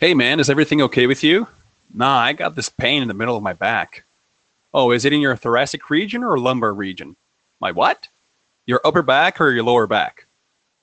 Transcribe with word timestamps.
Hey 0.00 0.14
man, 0.14 0.40
is 0.40 0.48
everything 0.48 0.80
okay 0.80 1.06
with 1.06 1.22
you? 1.22 1.46
Nah, 1.92 2.20
I 2.20 2.32
got 2.32 2.56
this 2.56 2.70
pain 2.70 3.02
in 3.02 3.08
the 3.08 3.12
middle 3.12 3.36
of 3.36 3.42
my 3.42 3.52
back. 3.52 4.04
Oh, 4.72 4.92
is 4.92 5.04
it 5.04 5.12
in 5.12 5.20
your 5.20 5.36
thoracic 5.36 5.90
region 5.90 6.24
or 6.24 6.38
lumbar 6.38 6.72
region? 6.72 7.16
My 7.60 7.70
what? 7.70 8.08
Your 8.64 8.80
upper 8.82 9.02
back 9.02 9.42
or 9.42 9.50
your 9.50 9.62
lower 9.62 9.86
back? 9.86 10.26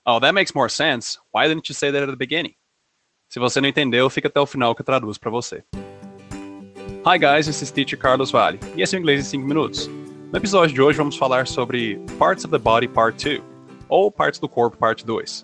Oh, 0.06 0.20
that 0.20 0.36
makes 0.36 0.54
more 0.54 0.70
sense. 0.70 1.18
Why 1.32 1.48
didn't 1.48 1.68
you 1.68 1.74
say 1.74 1.90
that 1.90 2.04
at 2.04 2.12
the 2.12 2.16
beginning? 2.16 2.54
Se 3.32 3.40
você 3.40 3.60
não 3.60 3.68
entendeu, 3.68 4.08
fica 4.08 4.28
até 4.28 4.40
o 4.40 4.46
final 4.46 4.76
que 4.76 4.82
eu 4.82 4.86
traduzo 4.86 5.20
para 5.20 5.32
você. 5.32 5.64
Hi 7.04 7.18
guys, 7.18 7.48
this 7.48 7.64
is 7.64 7.72
Teacher 7.72 7.98
Carlos 7.98 8.30
Vale, 8.30 8.60
e 8.76 8.84
esse 8.84 8.96
é 8.96 9.00
o 9.00 9.02
Inglês 9.02 9.20
em 9.22 9.24
5 9.24 9.48
minutos. 9.48 9.88
No 10.32 10.38
episódio 10.38 10.76
de 10.76 10.82
hoje 10.84 11.00
vamos 11.00 11.18
falar 11.18 11.48
sobre 11.48 12.00
Parts 12.20 12.46
of 12.46 12.52
the 12.52 12.60
Body 12.60 12.88
Part 12.88 13.18
2, 13.18 13.42
ou 13.90 14.12
Partes 14.12 14.40
do 14.40 14.48
Corpo 14.48 14.78
Parte 14.78 15.04
2. 15.04 15.44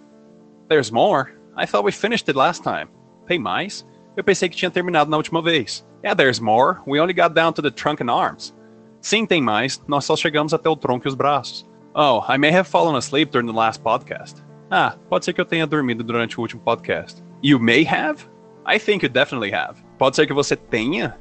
There's 0.70 0.92
more? 0.92 1.32
I 1.58 1.66
thought 1.66 1.84
we 1.84 1.92
finished 1.92 2.30
it 2.30 2.38
last 2.38 2.62
time. 2.62 2.88
Tem 3.26 3.40
mais? 3.40 3.88
Eu 4.16 4.24
pensei 4.24 4.48
que 4.50 4.56
tinha 4.56 4.72
terminado 4.72 5.10
na 5.10 5.18
última 5.18 5.42
vez. 5.42 5.86
Yeah, 6.04 6.16
there's 6.16 6.40
more. 6.40 6.80
We 6.86 7.00
only 7.00 7.14
got 7.14 7.34
down 7.34 7.54
to 7.54 7.62
the 7.62 7.72
trunk 7.72 8.04
and 8.04 8.12
arms. 8.12 8.56
Sim, 9.02 9.26
tem 9.26 9.42
mais. 9.42 9.82
Nós 9.88 10.06
só 10.06 10.16
chegamos 10.16 10.54
até 10.54 10.70
o 10.70 10.76
tronco 10.76 11.08
e 11.08 11.10
os 11.10 11.16
braços. 11.16 11.66
Oh, 11.96 12.22
I 12.28 12.38
may 12.38 12.52
have 12.52 12.70
fallen 12.70 12.96
asleep 12.96 13.32
during 13.32 13.48
the 13.48 13.58
last 13.58 13.82
podcast. 13.82 14.44
Ah, 14.72 14.96
pode 15.10 15.26
ser 15.26 15.34
que 15.34 15.42
eu 15.42 15.46
tenha 15.46 15.68
dormido 15.68 16.04
durante 16.04 16.38
o 16.38 16.42
último 16.42 16.62
podcast. 16.62 17.24
You 17.44 17.60
may 17.60 17.86
have? 17.86 18.26
I 18.66 18.80
think 18.80 19.04
you 19.06 19.10
definitely 19.10 19.54
have. 19.54 19.82
Pode 19.98 20.16
ser 20.16 20.26
que 20.26 20.34
você 20.34 20.56
tenha? 20.56 21.18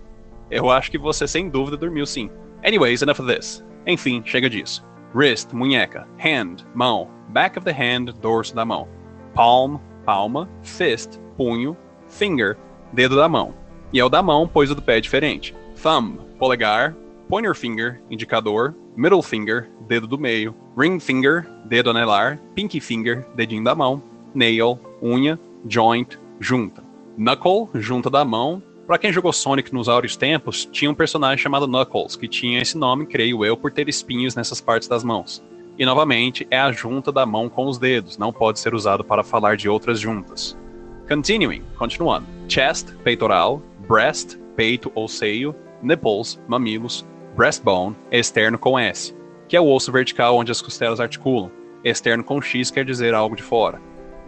Eu 0.51 0.71
acho 0.71 0.91
que 0.91 0.99
você 0.99 1.27
sem 1.27 1.51
dúvida 1.51 1.77
dormiu 1.77 2.07
sim. 2.07 2.31
Anyways, 2.65 3.03
enough 3.03 3.21
of 3.21 3.27
this. 3.27 3.65
Enfim, 3.87 4.23
chega 4.25 4.49
disso. 4.49 4.85
Wrist, 5.15 5.53
munheca. 5.53 6.07
Hand, 6.19 6.65
mão. 6.75 7.11
Back 7.29 7.59
of 7.59 7.65
the 7.65 7.73
hand, 7.73 8.13
dorso 8.21 8.55
da 8.55 8.65
mão. 8.65 8.89
Palm, 9.35 9.79
palma. 10.05 10.49
Fist, 10.63 11.19
punho. 11.37 11.77
Finger, 12.13 12.57
dedo 12.93 13.17
da 13.17 13.29
mão. 13.29 13.55
E 13.93 13.99
é 13.99 14.05
o 14.05 14.09
da 14.09 14.23
mão, 14.23 14.47
pois 14.47 14.71
o 14.71 14.75
do 14.75 14.83
pé 14.83 14.99
é 14.99 15.01
diferente. 15.01 15.55
Thumb, 15.83 16.19
polegar. 16.39 16.95
Pointer 17.29 17.55
finger, 17.55 18.01
indicador. 18.11 18.75
Middle 18.95 19.23
finger, 19.23 19.71
dedo 19.89 20.07
do 20.07 20.19
meio. 20.19 20.55
Ring 20.79 21.01
finger, 21.01 21.49
dedo 21.65 21.91
anelar. 21.91 22.39
Pinky 22.55 22.81
finger, 22.81 23.27
dedinho 23.35 23.65
da 23.65 23.75
mão. 23.75 24.03
Nail, 24.35 24.79
unha. 25.03 25.41
Joint, 25.69 26.19
junta. 26.39 26.85
Knuckle, 27.17 27.69
junta 27.75 28.11
da 28.11 28.25
mão. 28.25 28.63
Para 28.87 28.99
quem 28.99 29.13
jogou 29.13 29.33
Sonic 29.33 29.73
nos 29.73 29.89
áureos 29.89 30.17
tempos, 30.17 30.69
tinha 30.71 30.91
um 30.91 30.95
personagem 30.95 31.43
chamado 31.43 31.67
Knuckles, 31.67 32.17
que 32.17 32.29
tinha 32.29 32.61
esse 32.61 32.77
nome, 32.77 33.07
creio 33.07 33.45
eu, 33.45 33.57
por 33.57 33.73
ter 33.73 33.89
espinhos 33.89 34.35
nessas 34.35 34.61
partes 34.61 34.89
das 34.89 35.03
mãos. 35.03 35.43
E 35.79 35.87
novamente, 35.87 36.47
é 36.51 36.59
a 36.59 36.73
junta 36.73 37.11
da 37.11 37.25
mão 37.25 37.49
com 37.49 37.67
os 37.67 37.79
dedos, 37.79 38.19
não 38.19 38.33
pode 38.33 38.59
ser 38.59 38.75
usado 38.75 39.03
para 39.03 39.23
falar 39.23 39.57
de 39.57 39.69
outras 39.69 39.99
juntas. 39.99 40.59
Continuing, 41.09 41.63
continuando. 41.77 42.27
Chest, 42.49 42.95
peitoral, 43.05 43.63
breast, 43.87 44.39
peito 44.57 44.91
ou 44.95 45.09
seio, 45.09 45.55
nipples, 45.83 46.41
mamilos, 46.47 47.05
breastbone, 47.37 47.97
externo 48.11 48.59
com 48.59 48.79
S, 48.79 49.15
que 49.49 49.57
é 49.57 49.61
o 49.61 49.69
osso 49.69 49.91
vertical 49.91 50.37
onde 50.37 50.53
as 50.53 50.63
costelas 50.63 51.01
articulam. 51.01 51.51
Externo 51.85 52.23
com 52.23 52.41
X 52.41 52.71
quer 52.71 52.85
dizer 52.85 53.15
algo 53.15 53.35
de 53.35 53.43
fora. 53.43 53.81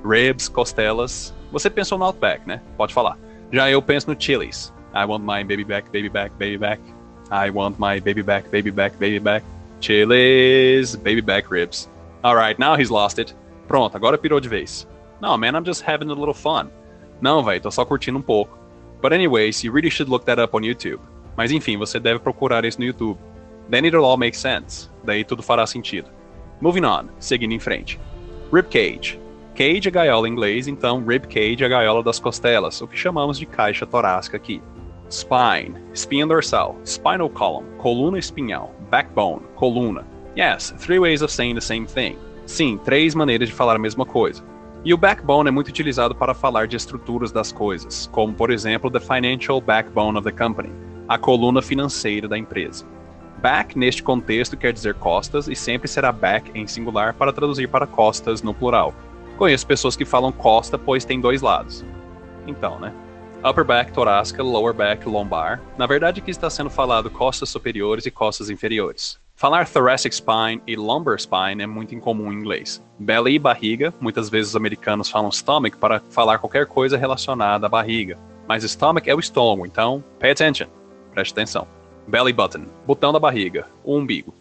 Ribs, 0.05 0.48
costelas. 0.48 1.33
Você 1.52 1.70
pensou 1.70 1.97
no 1.97 2.05
Outback, 2.05 2.47
né? 2.47 2.61
Pode 2.77 2.92
falar. 2.92 3.17
Já 3.52 3.70
eu 3.70 3.80
penso 3.80 4.11
no 4.11 4.20
Chili's. 4.20 4.72
I 4.95 5.05
want 5.05 5.25
my 5.25 5.45
baby 5.45 5.64
back, 5.64 5.89
baby 5.91 6.08
back, 6.08 6.34
baby 6.36 6.58
back. 6.58 6.83
I 7.30 7.50
want 7.50 7.78
my 7.78 8.00
baby 8.00 8.22
back, 8.22 8.48
baby 8.50 8.70
back, 8.70 8.97
baby 8.98 9.20
back. 9.20 9.45
Chili's, 9.80 10.97
baby 10.97 11.20
back 11.20 11.50
ribs. 11.50 11.89
Alright, 12.25 12.58
now 12.58 12.77
he's 12.77 12.91
lost 12.91 13.19
it. 13.19 13.34
Pronto, 13.69 13.97
agora 13.97 14.19
pirou 14.19 14.41
de 14.41 14.48
vez. 14.48 14.86
No, 15.25 15.39
man, 15.39 15.56
I'm 15.56 15.64
just 15.64 15.80
having 15.80 16.11
a 16.11 16.12
little 16.12 16.34
fun. 16.34 16.70
Não, 17.22 17.42
velho, 17.42 17.58
tô 17.58 17.70
só 17.70 17.83
curtindo 17.83 18.19
um 18.19 18.22
pouco. 18.22 18.58
But 19.00 19.14
anyways, 19.14 19.64
you 19.64 19.72
really 19.72 19.89
should 19.89 20.11
look 20.11 20.27
that 20.27 20.39
up 20.39 20.55
on 20.55 20.61
YouTube. 20.61 21.00
Mas 21.34 21.50
enfim, 21.50 21.78
você 21.78 21.98
deve 21.98 22.19
procurar 22.19 22.62
isso 22.67 22.78
no 22.78 22.84
YouTube. 22.84 23.19
Then 23.70 23.86
it'll 23.86 24.05
all 24.05 24.19
make 24.19 24.36
sense. 24.36 24.91
Daí 25.02 25.25
tudo 25.25 25.42
fará 25.42 25.67
sentido. 25.67 26.11
Moving 26.61 26.84
on, 26.84 27.08
seguindo 27.18 27.55
em 27.55 27.58
frente. 27.58 27.98
Rib 28.52 28.67
cage. 28.68 29.18
É 29.58 29.90
gaiola 29.90 30.29
em 30.29 30.33
inglês, 30.33 30.68
então 30.68 31.02
rib 31.02 31.24
cage 31.27 31.63
é 31.63 31.67
a 31.67 31.70
gaiola 31.70 32.02
das 32.02 32.18
costelas, 32.18 32.83
o 32.83 32.86
que 32.86 32.98
chamamos 32.98 33.39
de 33.39 33.46
caixa 33.46 33.86
torácica 33.86 34.36
aqui. 34.36 34.61
Spine, 35.08 35.80
espinha 35.95 36.27
dorsal, 36.27 36.77
spinal 36.84 37.30
column, 37.30 37.67
coluna 37.79 38.18
espinhal, 38.18 38.74
backbone, 38.90 39.40
coluna. 39.55 40.05
Yes, 40.36 40.74
three 40.77 40.98
ways 40.98 41.23
of 41.23 41.33
saying 41.33 41.55
the 41.55 41.63
same 41.63 41.86
thing. 41.86 42.18
Sim, 42.45 42.79
três 42.84 43.14
maneiras 43.14 43.48
de 43.48 43.55
falar 43.55 43.77
a 43.77 43.79
mesma 43.79 44.05
coisa. 44.05 44.45
E 44.84 44.92
o 44.92 44.98
backbone 44.98 45.48
é 45.48 45.50
muito 45.50 45.68
utilizado 45.68 46.14
para 46.14 46.34
falar 46.34 46.67
de 46.67 46.77
estruturas 46.77 47.33
das 47.33 47.50
coisas, 47.50 48.06
como 48.12 48.34
por 48.34 48.50
exemplo 48.50 48.90
the 48.90 49.00
financial 49.00 49.58
backbone 49.58 50.18
of 50.18 50.30
the 50.30 50.36
company, 50.36 50.70
a 51.08 51.17
coluna 51.17 51.62
financeira 51.62 52.28
da 52.28 52.36
empresa. 52.36 52.84
Back 53.40 53.78
neste 53.78 54.02
contexto 54.02 54.58
quer 54.58 54.74
dizer 54.74 54.92
costas 54.96 55.48
e 55.48 55.56
sempre 55.56 55.89
será 55.89 56.12
back 56.12 56.50
em 56.55 56.67
singular 56.67 57.14
para 57.14 57.33
traduzir 57.33 57.67
para 57.67 57.86
costas 57.86 58.42
no 58.42 58.52
plural. 58.52 58.95
Conheço 59.39 59.67
pessoas 59.67 59.96
que 59.96 60.05
falam 60.05 60.30
costa 60.30 60.78
pois 60.78 61.02
tem 61.02 61.18
dois 61.18 61.40
lados. 61.40 61.83
Então, 62.46 62.78
né? 62.78 62.92
Upper 63.42 63.64
back 63.64 63.90
torácica, 63.90 64.42
lower 64.42 64.74
back 64.74 65.08
lombar. 65.08 65.62
Na 65.78 65.86
verdade, 65.86 66.20
aqui 66.20 66.30
está 66.30 66.51
sendo 66.51 66.68
falado 66.68 67.11
costas 67.11 67.48
superiores 67.48 68.05
e 68.05 68.11
costas 68.11 68.51
inferiores. 68.51 69.18
Falar 69.34 69.68
thoracic 69.68 70.14
spine 70.14 70.62
e 70.67 70.77
lumbar 70.77 71.18
spine 71.18 71.62
é 71.62 71.67
muito 71.67 71.95
incomum 71.95 72.33
em 72.33 72.36
inglês. 72.36 72.83
Belly 72.98 73.34
e 73.34 73.39
barriga, 73.39 73.92
muitas 74.00 74.28
vezes 74.28 74.50
os 74.50 74.56
americanos 74.56 75.11
falam 75.11 75.30
stomach 75.30 75.77
para 75.77 76.00
falar 76.11 76.39
qualquer 76.39 76.67
coisa 76.67 76.96
relacionada 76.96 77.67
à 77.67 77.68
barriga. 77.68 78.18
Mas 78.46 78.62
stomach 78.64 79.08
é 79.08 79.14
o 79.14 79.20
estômago, 79.20 79.67
então 79.67 80.02
pay 80.18 80.30
attention. 80.30 80.68
Preste 81.12 81.33
atenção. 81.33 81.67
Belly 82.06 82.33
button, 82.33 82.67
botão 82.86 83.12
da 83.12 83.18
barriga, 83.18 83.67
o 83.83 83.96
umbigo. 83.96 84.34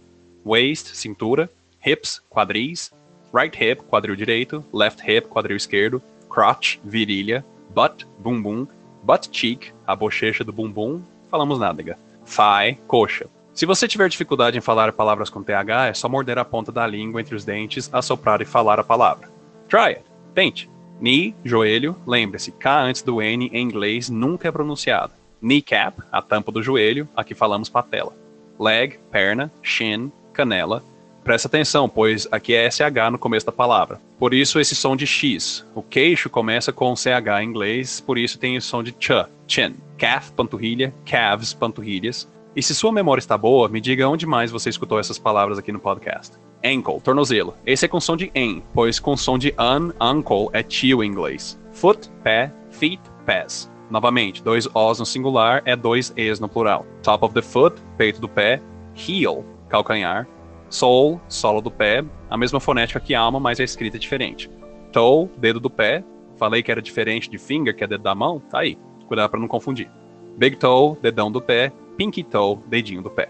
Waist, 0.46 0.96
cintura. 0.96 1.50
Hips, 1.86 2.22
quadris 2.30 2.92
right 3.34 3.56
hip, 3.56 3.84
quadril 3.90 4.16
direito, 4.16 4.64
left 4.72 5.02
hip, 5.02 5.28
quadril 5.28 5.58
esquerdo, 5.58 6.02
crotch, 6.30 6.80
virilha, 6.84 7.44
butt, 7.74 8.06
bumbum, 8.20 8.68
butt 9.02 9.30
cheek, 9.32 9.74
a 9.88 9.96
bochecha 9.96 10.44
do 10.44 10.54
bumbum, 10.54 11.02
falamos 11.32 11.58
nádega, 11.60 11.98
thigh, 12.26 12.78
coxa. 12.88 13.28
Se 13.54 13.68
você 13.68 13.88
tiver 13.88 14.10
dificuldade 14.10 14.58
em 14.58 14.62
falar 14.62 14.92
palavras 14.94 15.30
com 15.30 15.44
TH, 15.44 15.88
é 15.88 15.94
só 15.94 16.10
morder 16.10 16.40
a 16.40 16.46
ponta 16.46 16.72
da 16.72 16.88
língua 16.88 17.22
entre 17.22 17.36
os 17.36 17.46
dentes, 17.46 17.88
assoprar 17.94 18.42
e 18.42 18.46
falar 18.46 18.80
a 18.80 18.84
palavra. 18.84 19.30
Try 19.70 19.90
it. 19.90 20.04
Tente. 20.34 20.70
Knee, 21.00 21.36
joelho, 21.44 21.96
lembre-se, 22.08 22.52
K 22.52 22.82
antes 22.82 23.04
do 23.04 23.22
N 23.22 23.50
em 23.54 23.62
inglês 23.62 24.10
nunca 24.10 24.48
é 24.48 24.52
pronunciado. 24.52 25.14
Kneecap, 25.40 26.02
a 26.12 26.22
tampa 26.22 26.52
do 26.52 26.64
joelho, 26.64 27.08
aqui 27.16 27.36
falamos 27.36 27.70
patela. 27.70 28.14
Leg, 28.60 28.98
perna, 29.12 29.52
shin, 29.62 30.12
canela, 30.34 30.82
Presta 31.24 31.48
atenção, 31.48 31.88
pois 31.88 32.28
aqui 32.30 32.54
é 32.54 32.70
SH 32.70 33.10
no 33.10 33.18
começo 33.18 33.46
da 33.46 33.52
palavra. 33.52 34.00
Por 34.20 34.34
isso 34.34 34.60
esse 34.60 34.76
som 34.76 34.94
de 34.94 35.08
X. 35.08 35.66
O 35.74 35.82
queixo 35.82 36.30
começa 36.30 36.74
com 36.74 36.94
CH 36.98 37.42
em 37.42 37.48
inglês, 37.48 38.02
por 38.02 38.18
isso 38.18 38.38
tem 38.38 38.58
o 38.58 38.62
som 38.62 38.84
de 38.84 38.92
ch, 39.00 39.26
chin. 39.48 39.76
Calf, 39.98 40.32
panturrilha, 40.32 40.94
calves, 41.06 41.54
panturrilhas. 41.54 42.28
E 42.56 42.62
se 42.62 42.76
sua 42.76 42.92
memória 42.92 43.20
está 43.20 43.36
boa, 43.36 43.68
me 43.68 43.82
diga 43.82 44.08
onde 44.08 44.28
mais 44.28 44.52
você 44.52 44.70
escutou 44.70 45.00
essas 45.00 45.18
palavras 45.18 45.58
aqui 45.58 45.72
no 45.72 45.80
podcast. 45.80 46.38
Ankle, 46.64 47.02
tornozelo. 47.02 47.56
Esse 47.66 47.86
é 47.86 47.88
com 47.88 48.00
som 48.00 48.16
de 48.16 48.32
en, 48.36 48.62
pois 48.76 49.00
com 49.00 49.18
som 49.18 49.40
de 49.40 49.56
an, 49.58 49.92
ankle 50.00 50.50
é 50.54 50.62
tio 50.62 51.04
em 51.04 51.08
inglês. 51.08 51.60
Foot, 51.72 52.12
pé, 52.24 52.54
feet, 52.70 53.02
pés. 53.26 53.72
Novamente, 53.90 54.44
dois 54.44 54.68
Os 54.76 55.00
no 55.00 55.06
singular 55.06 55.64
é 55.66 55.76
dois 55.76 56.14
Es 56.16 56.40
no 56.40 56.48
plural. 56.48 56.86
Top 57.02 57.26
of 57.26 57.34
the 57.34 57.42
foot, 57.42 57.82
peito 57.98 58.22
do 58.22 58.30
pé. 58.30 58.62
Heel, 58.96 59.44
calcanhar. 59.68 60.28
Soul, 60.70 61.20
solo 61.28 61.60
do 61.60 61.72
pé, 61.72 62.04
a 62.30 62.38
mesma 62.38 62.60
fonética 62.60 63.00
que 63.00 63.14
alma, 63.14 63.40
mas 63.40 63.60
a 63.60 63.64
escrita 63.64 63.98
é 63.98 64.00
diferente. 64.00 64.50
Toe, 64.92 65.28
dedo 65.38 65.60
do 65.60 65.70
pé. 65.70 66.04
Falei 66.38 66.62
que 66.62 66.72
era 66.72 66.82
diferente 66.82 67.30
de 67.30 67.38
finger, 67.38 67.76
que 67.76 67.84
é 67.84 67.88
dedo 67.88 68.04
da 68.04 68.14
mão? 68.14 68.40
Tá 68.40 68.60
aí. 68.60 68.78
Cuidado 69.08 69.30
para 69.30 69.40
não 69.40 69.48
confundir. 69.48 69.90
Big 70.38 70.56
toe, 70.58 70.98
dedão 71.02 71.32
do 71.32 71.42
pé. 71.42 71.72
Pinky 71.98 72.24
toe, 72.24 72.58
dedinho 72.68 73.02
do 73.02 73.10
pé. 73.10 73.30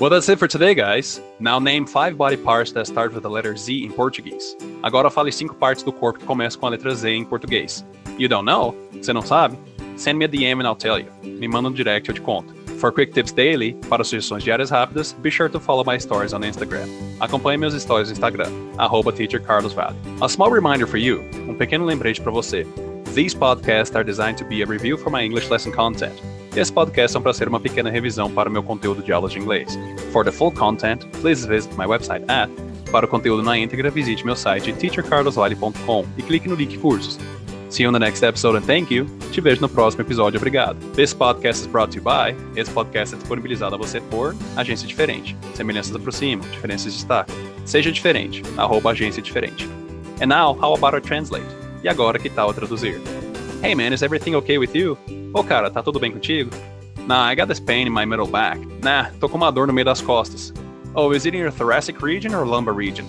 Well, 0.00 0.08
that's 0.08 0.30
it 0.30 0.38
for 0.38 0.48
today, 0.48 0.74
guys. 0.74 1.20
Now 1.40 1.58
name 1.58 1.86
five 1.86 2.16
body 2.16 2.38
parts 2.38 2.72
that 2.72 2.86
start 2.86 3.12
with 3.12 3.22
the 3.22 3.28
letter 3.28 3.54
Z 3.54 3.84
in 3.84 3.92
Portuguese. 3.92 4.56
Agora 4.82 5.10
fale 5.10 5.30
cinco 5.30 5.54
partes 5.54 5.84
do 5.84 5.92
corpo 5.92 6.20
que 6.20 6.24
começam 6.24 6.58
com 6.58 6.68
a 6.68 6.70
letra 6.70 6.94
Z 6.94 7.10
em 7.10 7.22
português. 7.22 7.84
You 8.18 8.26
don't 8.26 8.46
know? 8.46 8.74
Você 8.92 9.12
não 9.12 9.20
sabe? 9.20 9.58
Send 9.96 10.18
me 10.18 10.24
a 10.24 10.28
DM 10.28 10.60
and 10.60 10.66
I'll 10.66 10.74
tell 10.74 10.98
you. 10.98 11.10
Me 11.22 11.46
manda 11.46 11.68
um 11.68 11.72
direct 11.72 12.08
eu 12.08 12.14
te 12.14 12.22
conto. 12.22 12.54
For 12.78 12.90
quick 12.90 13.12
tips 13.12 13.30
daily, 13.30 13.74
para 13.90 14.02
sugestões 14.02 14.42
diárias 14.42 14.70
rápidas, 14.70 15.12
be 15.20 15.30
sure 15.30 15.50
to 15.50 15.60
follow 15.60 15.84
my 15.84 15.98
stories 15.98 16.32
on 16.32 16.40
Instagram. 16.40 16.88
Acompanhe 17.20 17.58
meus 17.58 17.74
stories 17.74 18.08
no 18.08 18.14
Instagram, 18.14 18.50
arroba. 18.78 19.12
A 20.22 20.28
small 20.30 20.50
reminder 20.50 20.86
for 20.86 20.96
you, 20.96 21.22
um 21.46 21.54
pequeno 21.54 21.84
lembrete 21.84 22.22
para 22.22 22.32
você. 22.32 22.66
These 23.14 23.34
podcasts 23.34 23.94
are 23.96 24.04
designed 24.04 24.38
to 24.38 24.44
be 24.44 24.62
a 24.62 24.66
review 24.66 24.96
for 24.96 25.10
my 25.10 25.22
English 25.22 25.50
lesson 25.50 25.72
content. 25.72 26.14
Esse 26.54 26.72
podcast 26.72 27.12
são 27.12 27.22
para 27.22 27.32
ser 27.32 27.48
uma 27.48 27.58
pequena 27.58 27.90
revisão 27.90 28.30
para 28.30 28.48
o 28.48 28.52
meu 28.52 28.62
conteúdo 28.62 29.02
de 29.02 29.12
aulas 29.12 29.32
de 29.32 29.38
inglês. 29.38 29.76
For 30.12 30.24
the 30.24 30.30
full 30.30 30.52
content, 30.52 31.04
please 31.20 31.46
visit 31.46 31.76
my 31.76 31.86
website 31.86 32.24
at 32.28 32.48
para 32.90 33.06
o 33.06 33.08
conteúdo 33.08 33.42
na 33.42 33.56
íntegra, 33.56 33.90
visite 33.90 34.24
meu 34.24 34.34
site 34.34 34.72
teachercarlosvale.com 34.72 36.04
e 36.18 36.22
clique 36.22 36.48
no 36.48 36.54
link 36.54 36.76
cursos. 36.78 37.18
See 37.68 37.84
you 37.84 37.88
on 37.88 37.92
the 37.92 38.00
next 38.00 38.24
episode 38.24 38.56
and 38.56 38.62
thank 38.62 38.92
you. 38.92 39.06
Te 39.30 39.40
vejo 39.40 39.60
no 39.60 39.68
próximo 39.68 40.02
episódio, 40.02 40.38
obrigado. 40.38 40.76
This 40.94 41.14
podcast 41.14 41.62
is 41.62 41.68
brought 41.68 41.92
to 41.92 41.98
you 41.98 42.04
by. 42.04 42.36
Esse 42.58 42.70
podcast 42.72 43.14
é 43.14 43.18
disponibilizado 43.18 43.76
a 43.76 43.78
você 43.78 44.00
por 44.00 44.34
Agência 44.56 44.88
Diferente. 44.88 45.36
Semelhanças 45.54 45.94
aproximam, 45.94 46.48
diferenças 46.50 46.92
destacam. 46.92 47.34
Seja 47.64 47.92
diferente, 47.92 48.42
arroba 48.56 48.90
agência 48.90 49.22
diferente. 49.22 49.68
And 50.20 50.26
now, 50.26 50.52
how 50.60 50.74
about 50.74 50.96
I 50.96 51.00
translate? 51.00 51.59
E 51.82 51.88
agora, 51.88 52.18
que 52.18 52.28
tal 52.28 52.48
eu 52.48 52.54
traduzir? 52.54 53.00
Hey 53.62 53.74
man, 53.74 53.92
is 53.92 54.02
everything 54.02 54.34
okay 54.34 54.58
with 54.58 54.74
you? 54.74 54.98
Ô 55.32 55.40
oh, 55.40 55.44
cara, 55.44 55.70
tá 55.70 55.82
tudo 55.82 55.98
bem 55.98 56.12
contigo? 56.12 56.50
Nah, 57.06 57.30
I 57.30 57.34
got 57.34 57.48
this 57.48 57.60
pain 57.60 57.86
in 57.86 57.92
my 57.92 58.04
middle 58.04 58.26
back. 58.26 58.60
Nah, 58.82 59.10
tô 59.18 59.28
com 59.28 59.36
uma 59.36 59.50
dor 59.50 59.66
no 59.66 59.72
meio 59.72 59.84
das 59.84 60.00
costas. 60.00 60.52
Oh, 60.94 61.12
is 61.12 61.24
it 61.24 61.34
in 61.34 61.40
your 61.40 61.50
thoracic 61.50 62.02
region 62.02 62.34
or 62.34 62.44
lumbar 62.44 62.74
region? 62.74 63.06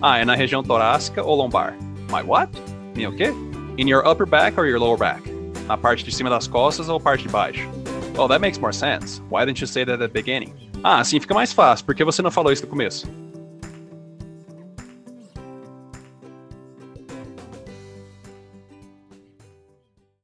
Ah, 0.00 0.18
é 0.18 0.24
na 0.24 0.34
região 0.34 0.62
torácica 0.62 1.24
ou 1.24 1.34
lombar? 1.34 1.74
My 2.10 2.22
what? 2.22 2.50
O 2.96 3.12
quê? 3.16 3.32
In 3.78 3.88
your 3.88 4.06
upper 4.06 4.26
back 4.26 4.58
or 4.58 4.66
your 4.66 4.78
lower 4.78 4.96
back? 4.96 5.22
Na 5.66 5.76
parte 5.76 6.04
de 6.04 6.14
cima 6.14 6.30
das 6.30 6.46
costas 6.46 6.88
ou 6.88 7.00
parte 7.00 7.22
de 7.22 7.30
baixo? 7.30 7.68
Oh, 8.16 8.28
that 8.28 8.40
makes 8.40 8.58
more 8.58 8.72
sense. 8.72 9.20
Why 9.28 9.44
didn't 9.44 9.60
you 9.60 9.66
say 9.66 9.84
that 9.84 10.00
at 10.00 10.12
the 10.12 10.22
beginning? 10.22 10.52
Ah, 10.84 11.00
assim 11.00 11.18
fica 11.18 11.34
mais 11.34 11.52
fácil. 11.52 11.84
Por 11.84 11.94
que 11.94 12.04
você 12.04 12.22
não 12.22 12.30
falou 12.30 12.52
isso 12.52 12.62
no 12.62 12.68
começo? 12.68 13.08